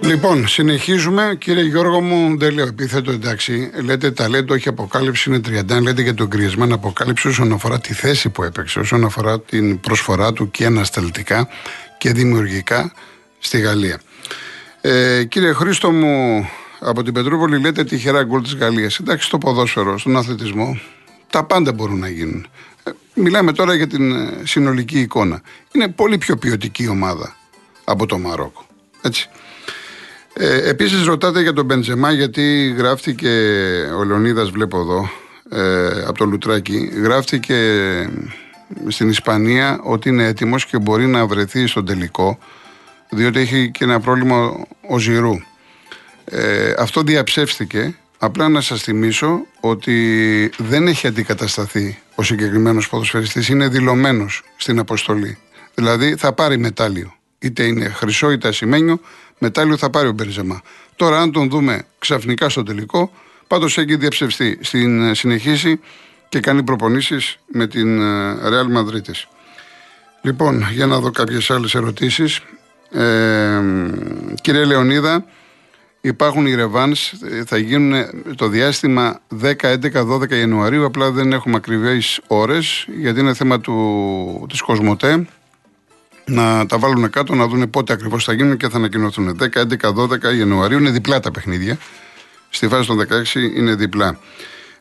Λοιπόν, 0.00 0.48
συνεχίζουμε. 0.48 1.36
Κύριε 1.38 1.62
Γιώργο 1.62 2.00
μου, 2.00 2.38
δεν 2.38 2.54
λέω 2.54 2.66
επίθετο 2.66 3.10
εντάξει. 3.10 3.70
Λέτε 3.84 4.10
ταλέντο, 4.10 4.54
όχι 4.54 4.68
αποκάλυψη, 4.68 5.30
είναι 5.30 5.40
30. 5.78 5.82
Λέτε 5.82 6.02
για 6.02 6.14
τον 6.14 6.28
κρυασμένο 6.28 6.74
αποκάλυψη 6.74 7.28
όσον 7.28 7.52
αφορά 7.52 7.80
τη 7.80 7.94
θέση 7.94 8.28
που 8.28 8.42
έπαιξε, 8.42 8.78
όσον 8.78 9.04
αφορά 9.04 9.40
την 9.40 9.80
προσφορά 9.80 10.32
του 10.32 10.50
και 10.50 10.64
ανασταλτικά 10.64 11.48
και 11.98 12.12
δημιουργικά 12.12 12.92
στη 13.38 13.58
Γαλλία. 13.58 14.00
Ε, 14.80 15.24
κύριε 15.24 15.52
Χρήστο 15.52 15.90
μου, 15.90 16.48
από 16.80 17.02
την 17.02 17.12
Πετρούπολη 17.12 17.60
λέτε 17.60 17.84
τυχερά 17.84 18.22
γκολ 18.22 18.42
της 18.42 18.54
Γαλλίας. 18.54 18.98
Εντάξει, 18.98 19.26
στο 19.26 19.38
ποδόσφαιρο, 19.38 19.98
στον 19.98 20.16
αθλητισμό, 20.16 20.80
τα 21.30 21.44
πάντα 21.44 21.72
μπορούν 21.72 21.98
να 21.98 22.08
γίνουν. 22.08 22.46
Ε, 22.84 22.90
μιλάμε 23.14 23.52
τώρα 23.52 23.74
για 23.74 23.86
την 23.86 24.12
ε, 24.12 24.32
συνολική 24.44 25.00
εικόνα. 25.00 25.42
Είναι 25.72 25.88
πολύ 25.88 26.18
πιο 26.18 26.36
ποιοτική 26.36 26.88
ομάδα 26.88 27.36
από 27.84 28.06
το 28.06 28.18
Μαρόκο. 28.18 28.66
Έτσι. 29.02 29.28
Ε, 30.32 30.68
Επίσης, 30.68 31.04
ρωτάτε 31.04 31.42
για 31.42 31.52
τον 31.52 31.64
Μπεντζεμά, 31.64 32.12
γιατί 32.12 32.74
γράφτηκε 32.76 33.28
ο 33.98 34.04
Λεωνίδας, 34.04 34.50
βλέπω 34.50 34.80
εδώ, 34.80 35.10
ε, 35.50 36.04
από 36.06 36.18
το 36.18 36.24
Λουτράκι, 36.24 36.90
γράφτηκε 37.02 37.56
στην 38.88 39.08
Ισπανία 39.08 39.80
ότι 39.82 40.08
είναι 40.08 40.26
έτοιμος 40.26 40.66
και 40.66 40.78
μπορεί 40.78 41.06
να 41.06 41.26
βρεθεί 41.26 41.66
στον 41.66 41.84
τελικό, 41.84 42.38
διότι 43.10 43.40
έχει 43.40 43.70
και 43.70 43.84
ένα 43.84 44.00
πρόβλημα 44.00 44.66
ο 44.88 44.98
Ζηρού. 44.98 45.34
Ε, 46.30 46.74
αυτό 46.78 47.02
διαψεύστηκε. 47.02 47.96
Απλά 48.18 48.48
να 48.48 48.60
σας 48.60 48.82
θυμίσω 48.82 49.40
ότι 49.60 50.50
δεν 50.56 50.86
έχει 50.86 51.06
αντικατασταθεί 51.06 51.98
ο 52.14 52.22
συγκεκριμένος 52.22 52.88
ποδοσφαιριστής, 52.88 53.48
είναι 53.48 53.68
δηλωμένος 53.68 54.42
στην 54.56 54.78
αποστολή. 54.78 55.38
Δηλαδή 55.74 56.16
θα 56.16 56.32
πάρει 56.32 56.58
μετάλλιο. 56.58 57.14
Είτε 57.38 57.64
είναι 57.64 57.88
χρυσό 57.88 58.30
είτε 58.30 58.48
ασημένιο, 58.48 59.00
μετάλλιο 59.38 59.76
θα 59.76 59.90
πάρει 59.90 60.08
ο 60.08 60.12
Μπερζεμά. 60.12 60.62
Τώρα, 60.96 61.20
αν 61.20 61.32
τον 61.32 61.50
δούμε 61.50 61.86
ξαφνικά 61.98 62.48
στο 62.48 62.62
τελικό, 62.62 63.10
πάντως 63.46 63.78
έχει 63.78 63.96
διαψευστεί 63.96 64.58
στην 64.60 65.14
συνεχίση 65.14 65.80
και 66.28 66.40
κάνει 66.40 66.62
προπονήσεις 66.62 67.38
με 67.52 67.66
την 67.66 68.00
ε, 68.00 68.34
Real 68.42 68.78
Madrid. 68.78 69.12
Λοιπόν, 70.22 70.66
για 70.72 70.86
να 70.86 70.98
δω 70.98 71.10
κάποιες 71.10 71.50
άλλες 71.50 71.74
ερωτήσεις. 71.74 72.40
Ε, 72.90 73.60
κύριε 74.42 74.64
Λεωνίδα, 74.64 75.24
υπάρχουν 76.08 76.46
οι 76.46 76.54
ρεβάνς, 76.54 77.12
θα 77.46 77.58
γίνουν 77.58 78.04
το 78.36 78.48
διάστημα 78.48 79.20
10, 79.42 79.52
11, 79.62 80.04
12 80.04 80.30
Ιανουαρίου, 80.30 80.84
απλά 80.84 81.10
δεν 81.10 81.32
έχουμε 81.32 81.56
ακριβές 81.56 82.20
ώρες, 82.26 82.86
γιατί 82.96 83.20
είναι 83.20 83.34
θέμα 83.34 83.60
του, 83.60 84.46
της 84.48 84.60
Κοσμοτέ 84.60 85.26
να 86.28 86.66
τα 86.66 86.78
βάλουν 86.78 87.10
κάτω 87.10 87.34
να 87.34 87.46
δουν 87.46 87.70
πότε 87.70 87.92
ακριβώς 87.92 88.24
θα 88.24 88.32
γίνουν 88.32 88.56
και 88.56 88.68
θα 88.68 88.76
ανακοινωθούν. 88.76 89.38
10, 89.40 89.60
11, 89.60 89.92
12 89.92 90.36
Ιανουαρίου 90.38 90.78
είναι 90.78 90.90
διπλά 90.90 91.20
τα 91.20 91.30
παιχνίδια. 91.30 91.78
Στη 92.48 92.68
φάση 92.68 92.86
των 92.86 92.98
16 92.98 93.34
είναι 93.56 93.74
διπλά. 93.74 94.18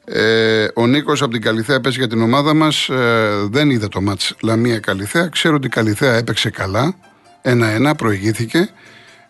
Ε, 0.06 0.68
ο 0.74 0.88
Νίκος 0.88 1.22
από 1.22 1.32
την 1.32 1.42
Καλιθέα 1.42 1.82
παίζει 1.82 1.98
για 1.98 2.08
την 2.08 2.22
ομάδα 2.22 2.54
μας. 2.54 2.90
Ε, 2.90 3.48
δεν 3.50 3.70
είδε 3.70 3.88
το 3.88 4.02
μάτς 4.02 4.36
Λαμία 4.42 4.80
Καλιθέα. 4.80 5.28
Ξέρω 5.28 5.56
ότι 5.56 5.68
η 5.68 5.70
Καλιθέα 5.70 6.14
έπαιξε 6.14 6.50
καλά. 6.50 6.96
Ένα-ένα, 7.42 7.96
προηγήθηκε. 7.96 8.70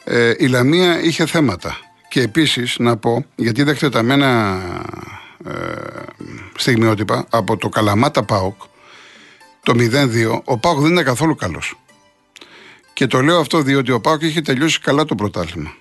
Ε, 0.04 0.34
η 0.38 0.48
Λαμία 0.48 1.02
είχε 1.04 1.26
θέματα. 1.26 1.78
Και 2.10 2.22
επίσης 2.22 2.78
να 2.80 2.98
πω, 2.98 3.26
γιατί 3.36 3.64
τα 3.64 3.72
εκτεταμένα 3.72 4.62
ε, 5.46 5.52
στιγμιότυπα 6.56 7.26
από 7.30 7.58
το 7.58 7.70
Καλαμάτα 7.70 8.24
Πάοκ, 8.24 8.62
το 9.64 9.74
0-2, 9.78 10.42
ο 10.44 10.58
Πάοκ 10.58 10.80
δεν 10.80 10.92
είναι 10.92 11.04
καθόλου 11.04 11.36
καλός. 11.36 11.80
Και 12.94 13.08
το 13.08 13.22
λέω 13.22 13.40
αυτό 13.40 13.62
διότι 13.62 13.92
ο 13.92 14.02
Πάοκ 14.02 14.22
είχε 14.22 14.42
τελειώσει 14.42 14.80
καλά 14.80 15.06
το 15.06 15.16
πρωτάθλημα. 15.16 15.76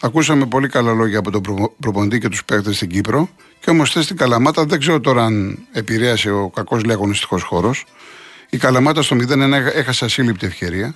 Ακούσαμε 0.00 0.46
πολύ 0.46 0.68
καλά 0.68 0.92
λόγια 0.92 1.18
από 1.18 1.30
τον 1.30 1.70
προπονητή 1.80 2.18
και 2.18 2.28
τους 2.28 2.44
παίκτες 2.44 2.76
στην 2.76 2.88
Κύπρο. 2.88 3.28
Και 3.60 3.70
όμως 3.70 3.92
θε 3.92 4.02
στην 4.02 4.16
Καλαμάτα, 4.16 4.64
δεν 4.64 4.78
ξέρω 4.78 5.00
τώρα 5.00 5.24
αν 5.24 5.58
επηρέασε 5.72 6.30
ο 6.30 6.50
κακός 6.50 6.84
λέγονιστικό 6.84 7.38
χώρος. 7.38 7.84
Η 8.50 8.56
Καλαμάτα 8.56 9.02
στο 9.02 9.16
0-1 9.16 9.52
έχασε 9.74 10.04
ασύλληπτη 10.04 10.46
ευκαιρία. 10.46 10.94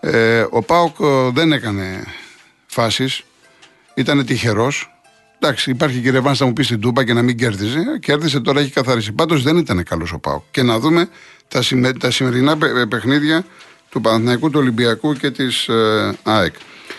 Ε, 0.00 0.46
ο 0.50 0.62
Πάοκ 0.62 0.96
ε, 1.00 1.30
δεν 1.32 1.52
έκανε 1.52 2.04
φάσεις. 2.66 3.24
Ήταν 4.00 4.24
τυχερός. 4.26 4.94
Εντάξει, 5.38 5.70
υπάρχει 5.70 6.00
και 6.00 6.10
ρευάν 6.10 6.34
να 6.38 6.46
μου 6.46 6.52
πει 6.52 6.62
στην 6.62 6.80
Τούπα 6.80 7.04
και 7.04 7.12
να 7.12 7.22
μην 7.22 7.36
κέρδιζε. 7.36 7.98
Κέρδισε, 8.00 8.40
τώρα 8.40 8.60
έχει 8.60 8.70
καθαρίσει. 8.70 9.12
Πάντως 9.12 9.42
δεν 9.42 9.56
ήταν 9.56 9.82
καλός 9.82 10.12
ο 10.12 10.18
Πάοκ. 10.18 10.42
Και 10.50 10.62
να 10.62 10.78
δούμε 10.78 11.08
τα, 11.48 11.60
τα 11.98 12.10
σημερινά 12.10 12.58
παιχνίδια 12.88 13.44
του 13.88 14.00
Παναθηναϊκού, 14.00 14.50
του 14.50 14.58
Ολυμπιακού 14.58 15.14
και 15.14 15.30
της 15.30 15.68
ε, 15.68 16.18
ΑΕΚ. 16.22 16.54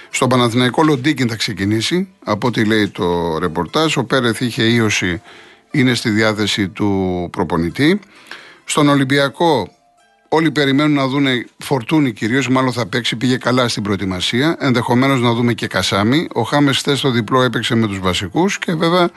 Στο 0.10 0.28
Παναθηναϊκό 0.28 0.84
Λοντίκιν 0.84 1.30
θα 1.30 1.36
ξεκινήσει, 1.36 2.08
από 2.24 2.48
ό,τι 2.48 2.66
λέει 2.66 2.90
το 2.90 3.38
ρεπορτάζ. 3.38 3.98
Ο 3.98 4.04
Πέρεθ 4.04 4.42
είχε 4.42 4.64
ίωση, 4.64 5.22
είναι 5.72 5.94
στη 5.94 6.10
διάθεση 6.10 6.70
του 6.70 7.28
προπονητή. 7.32 8.00
Στον 8.66 8.90
Ολυμπιακό 8.90 9.76
όλοι 10.34 10.52
περιμένουν 10.52 10.94
να 10.94 11.08
δουν 11.08 11.26
φορτούνη 11.58 12.12
κυρίως, 12.12 12.48
μάλλον 12.48 12.74
θα 12.74 12.86
παίξει, 12.86 13.16
πήγε 13.16 13.38
καλά 13.38 13.68
στην 13.68 13.84
προετοιμασία. 13.84 14.56
Ενδεχομένως 14.60 15.22
να 15.22 15.34
δούμε 15.34 15.54
και 15.54 15.68
Κασάμι. 15.68 16.28
Ο 16.34 16.42
Χάμες 16.42 16.78
χθες 16.78 16.98
στο 17.00 17.10
διπλό 17.10 17.42
έπαιξε 17.42 17.76
με 17.76 17.88
τους 17.88 18.00
βασικούς 18.00 18.60
και 18.60 18.74
βέβαια 18.74 19.10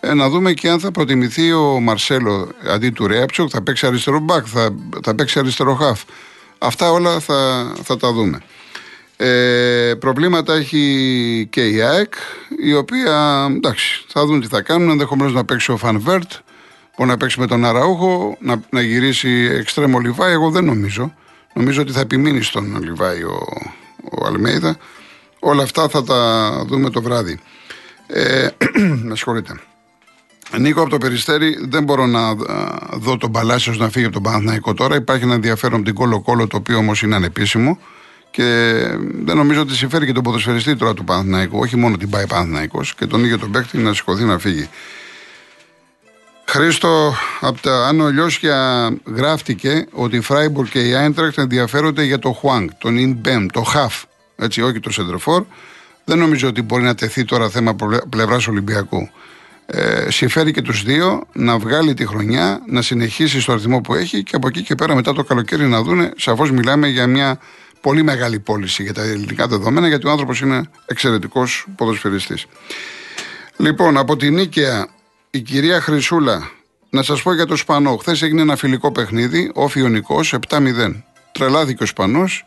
ε, 0.00 0.14
να 0.14 0.28
δούμε 0.28 0.52
και 0.52 0.68
αν 0.68 0.80
θα 0.80 0.90
προτιμηθεί 0.90 1.52
ο 1.52 1.80
Μαρσέλο 1.80 2.48
αντί 2.68 2.90
του 2.90 3.06
Ρέαμπτσουκ, 3.06 3.48
θα 3.52 3.62
παίξει 3.62 3.86
αριστερό 3.86 4.18
μπακ, 4.18 4.44
θα, 4.48 4.74
θα 5.02 5.14
παίξει 5.14 5.38
αριστερό 5.38 5.74
χαφ. 5.74 6.02
Αυτά 6.58 6.90
όλα 6.90 7.20
θα, 7.20 7.72
θα 7.82 7.96
τα 7.96 8.12
δούμε. 8.12 8.40
Ε, 9.16 9.94
προβλήματα 9.98 10.54
έχει 10.54 11.46
και 11.50 11.68
η 11.68 11.80
ΑΕΚ, 11.80 12.14
η 12.58 12.74
οποία 12.74 13.46
εντάξει, 13.56 14.04
θα 14.08 14.26
δουν 14.26 14.40
τι 14.40 14.46
θα 14.46 14.60
κάνουν. 14.60 14.90
Ενδεχομένως 14.90 15.32
να 15.32 15.44
παίξει 15.44 15.72
ο 15.72 15.76
Φαν 15.76 15.98
Βέερτ, 15.98 16.32
μπορεί 16.96 17.10
να 17.10 17.16
παίξει 17.16 17.40
με 17.40 17.46
τον 17.46 17.64
Αραούχο, 17.64 18.36
να, 18.40 18.60
να 18.70 18.80
γυρίσει 18.80 19.48
εξτρέμ 19.52 19.98
ο 19.98 20.03
Λιβάι. 20.03 20.32
Εγώ 20.32 20.50
δεν 20.50 20.64
νομίζω. 20.64 21.14
Νομίζω 21.54 21.82
ότι 21.82 21.92
θα 21.92 22.00
επιμείνει 22.00 22.42
στον 22.42 22.82
Λιβάι 22.82 23.22
ο, 23.22 23.46
ο 24.10 24.26
Αλμέιδα. 24.26 24.76
Όλα 25.38 25.62
αυτά 25.62 25.88
θα 25.88 26.04
τα 26.04 26.50
δούμε 26.66 26.90
το 26.90 27.02
βράδυ. 27.02 27.38
Ε, 28.06 28.48
με 29.08 29.16
συγχωρείτε. 29.16 29.60
Νίκο 30.58 30.80
από 30.80 30.90
το 30.90 30.98
Περιστέρι, 30.98 31.58
δεν 31.68 31.84
μπορώ 31.84 32.06
να 32.06 32.34
δω 32.92 33.16
τον 33.16 33.32
Παλάσιος 33.32 33.78
να 33.78 33.88
φύγει 33.88 34.04
από 34.04 34.14
τον 34.14 34.22
Παναθηναϊκό 34.22 34.74
τώρα. 34.74 34.96
Υπάρχει 34.96 35.24
ένα 35.24 35.34
ενδιαφέρον 35.34 35.74
από 35.74 35.84
την 35.84 35.94
Κόλο 35.94 36.20
Κόλο, 36.20 36.46
το 36.46 36.56
οποίο 36.56 36.76
όμως 36.76 37.02
είναι 37.02 37.14
ανεπίσημο. 37.14 37.78
Και 38.30 38.72
δεν 39.24 39.36
νομίζω 39.36 39.60
ότι 39.60 39.74
συμφέρει 39.74 40.06
και 40.06 40.12
τον 40.12 40.22
ποδοσφαιριστή 40.22 40.76
τώρα 40.76 40.94
του 40.94 41.04
Παναθηναϊκού. 41.04 41.58
Όχι 41.58 41.76
μόνο 41.76 41.96
την 41.96 42.10
πάει 42.10 42.26
Παναθηναϊκός 42.26 42.94
και 42.94 43.06
τον 43.06 43.24
ίδιο 43.24 43.38
τον 43.38 43.50
παίχτη 43.50 43.78
να 43.78 43.94
σηκωθεί 43.94 44.24
να 44.24 44.38
φύγει. 44.38 44.68
Χρήστο, 46.56 47.14
από 47.40 47.60
τα 47.60 47.86
Άνω 47.86 48.08
Λιώσια 48.08 48.90
γράφτηκε 49.04 49.86
ότι 49.92 50.16
η 50.16 50.20
Φράιμπουργκ 50.20 50.68
και 50.68 50.88
η 50.88 50.94
Άιντρακτ 50.94 51.38
ενδιαφέρονται 51.38 52.02
για 52.02 52.18
το 52.18 52.32
Χουάνγκ, 52.32 52.68
τον 52.78 52.96
Ινμπέμ, 52.96 53.46
το 53.46 53.62
Χαφ, 53.62 54.02
έτσι 54.36 54.62
όχι 54.62 54.80
το 54.80 54.90
Σεντρεφόρ. 54.90 55.44
Δεν 56.04 56.18
νομίζω 56.18 56.48
ότι 56.48 56.62
μπορεί 56.62 56.82
να 56.82 56.94
τεθεί 56.94 57.24
τώρα 57.24 57.48
θέμα 57.48 57.76
πλευράς 58.08 58.46
Ολυμπιακού. 58.46 59.08
Ε, 59.66 60.10
συμφέρει 60.10 60.52
και 60.52 60.62
τους 60.62 60.82
δύο 60.82 61.26
να 61.32 61.58
βγάλει 61.58 61.94
τη 61.94 62.06
χρονιά, 62.06 62.62
να 62.66 62.82
συνεχίσει 62.82 63.40
στο 63.40 63.52
αριθμό 63.52 63.80
που 63.80 63.94
έχει 63.94 64.22
και 64.22 64.36
από 64.36 64.48
εκεί 64.48 64.62
και 64.62 64.74
πέρα 64.74 64.94
μετά 64.94 65.12
το 65.12 65.24
καλοκαίρι 65.24 65.66
να 65.66 65.82
δούνε. 65.82 66.12
Σαφώς 66.16 66.50
μιλάμε 66.50 66.88
για 66.88 67.06
μια 67.06 67.38
πολύ 67.80 68.02
μεγάλη 68.02 68.38
πώληση 68.38 68.82
για 68.82 68.94
τα 68.94 69.02
ελληνικά 69.02 69.46
δεδομένα, 69.46 69.88
γιατί 69.88 70.06
ο 70.06 70.10
άνθρωπος 70.10 70.40
είναι 70.40 70.62
εξαιρετικός 70.86 71.66
ποδοσφαιριστής. 71.76 72.46
Λοιπόν, 73.56 73.98
από 73.98 74.16
την 74.16 74.34
Νίκαια, 74.34 74.88
η 75.34 75.40
κυρία 75.40 75.80
Χρυσούλα, 75.80 76.50
να 76.90 77.02
σας 77.02 77.22
πω 77.22 77.34
για 77.34 77.46
το 77.46 77.56
Σπανό. 77.56 77.96
Χθες 77.96 78.22
έγινε 78.22 78.40
ένα 78.40 78.56
φιλικό 78.56 78.92
παιχνίδι, 78.92 79.50
ο 79.54 79.68
Φιονικό 79.68 80.20
7-0. 80.48 81.02
Τρελάθηκε 81.32 81.82
ο 81.82 81.86
Σπανός 81.86 82.44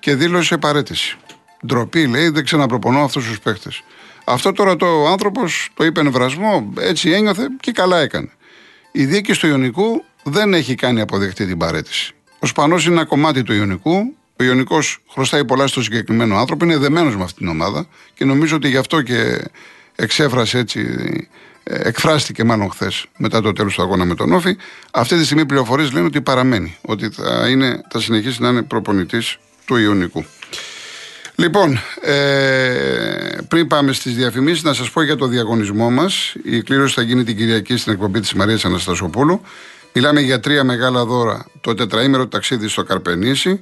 και 0.00 0.14
δήλωσε 0.14 0.56
παρέτηση. 0.56 1.16
Ντροπή, 1.66 2.06
λέει, 2.06 2.28
δεν 2.28 2.44
ξαναπροπονώ 2.44 3.04
αυτούς 3.04 3.26
τους 3.26 3.40
παίχτες. 3.40 3.82
Αυτό 4.24 4.52
τώρα 4.52 4.76
το 4.76 5.06
άνθρωπος 5.06 5.70
το 5.74 5.84
είπε 5.84 6.02
νευρασμό, 6.02 6.72
έτσι 6.78 7.10
ένιωθε 7.10 7.46
και 7.60 7.72
καλά 7.72 7.98
έκανε. 7.98 8.28
Η 8.92 9.04
δίκη 9.04 9.32
του 9.32 9.46
Ιωνικού 9.46 10.04
δεν 10.22 10.54
έχει 10.54 10.74
κάνει 10.74 11.00
αποδεκτή 11.00 11.46
την 11.46 11.58
παρέτηση. 11.58 12.14
Ο 12.38 12.46
Σπανός 12.46 12.84
είναι 12.86 12.94
ένα 12.94 13.04
κομμάτι 13.04 13.42
του 13.42 13.52
Ιωνικού. 13.52 14.14
Ο 14.38 14.42
Ιωνικός 14.42 14.98
χρωστάει 15.10 15.44
πολλά 15.44 15.66
στο 15.66 15.82
συγκεκριμένο 15.82 16.36
άνθρωπο, 16.36 16.64
είναι 16.64 16.76
δεμένος 16.76 17.16
με 17.16 17.22
αυτήν 17.22 17.38
την 17.38 17.48
ομάδα 17.48 17.86
και 18.14 18.24
νομίζω 18.24 18.56
ότι 18.56 18.68
γι' 18.68 18.76
αυτό 18.76 19.02
και 19.02 19.44
εξέφρασε 19.96 20.58
έτσι, 20.58 20.80
ε, 20.80 21.34
εκφράστηκε 21.68 22.44
μάλλον 22.44 22.70
χθες 22.70 23.06
μετά 23.16 23.40
το 23.40 23.52
τέλος 23.52 23.74
του 23.74 23.82
αγώνα 23.82 24.04
με 24.04 24.14
τον 24.14 24.32
Όφη. 24.32 24.56
Αυτή 24.90 25.16
τη 25.16 25.24
στιγμή 25.24 25.46
πληροφορίες 25.46 25.92
λένε 25.92 26.06
ότι 26.06 26.20
παραμένει, 26.20 26.76
ότι 26.80 27.08
θα, 27.08 27.48
είναι, 27.48 27.80
θα 27.90 28.00
συνεχίσει 28.00 28.42
να 28.42 28.48
είναι 28.48 28.62
προπονητής 28.62 29.38
του 29.64 29.76
Ιωνικού. 29.76 30.24
Λοιπόν, 31.34 31.80
ε, 32.02 33.38
πριν 33.48 33.66
πάμε 33.66 33.92
στις 33.92 34.14
διαφημίσεις, 34.14 34.62
να 34.62 34.72
σας 34.72 34.90
πω 34.90 35.02
για 35.02 35.16
το 35.16 35.26
διαγωνισμό 35.26 35.90
μας. 35.90 36.34
Η 36.44 36.62
κλήρωση 36.62 36.94
θα 36.94 37.02
γίνει 37.02 37.24
την 37.24 37.36
Κυριακή 37.36 37.76
στην 37.76 37.92
εκπομπή 37.92 38.20
της 38.20 38.32
Μαρίας 38.32 38.64
Αναστασοπούλου. 38.64 39.40
Μιλάμε 39.92 40.20
για 40.20 40.40
τρία 40.40 40.64
μεγάλα 40.64 41.04
δώρα. 41.04 41.46
Το 41.60 41.74
τετραήμερο 41.74 42.26
ταξίδι 42.26 42.68
στο 42.68 42.82
Καρπενήσι, 42.82 43.50
ε, 43.50 43.58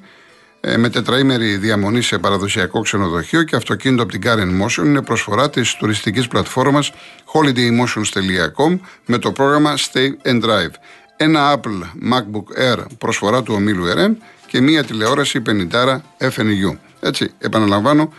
με 0.77 0.91
τετραήμερη 0.91 1.57
διαμονή 1.57 2.03
σε 2.03 2.19
παραδοσιακό 2.19 2.81
ξενοδοχείο 2.81 3.43
και 3.43 3.57
αυτοκίνητο 3.57 4.03
από 4.03 4.13
την 4.13 4.21
Karen 4.25 4.63
Motion. 4.63 4.85
Είναι 4.85 5.03
προσφορά 5.03 5.51
της 5.51 5.75
τουριστικής 5.75 6.29
πλατφόρμας 6.29 6.93
holidaymotions.com 7.33 8.79
με 9.07 9.19
το 9.19 9.33
πρόγραμμα 9.33 9.75
Stay 9.77 10.29
and 10.29 10.45
Drive. 10.45 10.73
Ένα 11.17 11.61
Apple 11.61 12.13
MacBook 12.13 12.73
Air 12.73 12.79
προσφορά 12.99 13.43
του 13.43 13.55
ομίλου 13.55 13.85
RM 13.87 14.17
και 14.47 14.61
μία 14.61 14.85
τηλεόραση 14.85 15.43
50 15.47 16.01
FNU. 16.19 16.79
Έτσι, 17.01 17.31
επαναλαμβάνω, 17.39 18.13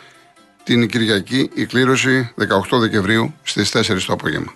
την 0.64 0.88
Κυριακή 0.88 1.50
η 1.54 1.66
κλήρωση 1.66 2.34
18 2.72 2.80
Δεκεμβρίου 2.80 3.34
στις 3.44 3.72
4 3.76 4.04
το 4.08 4.14
απόγευμα. 4.14 4.54